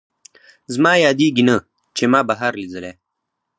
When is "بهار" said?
2.29-2.53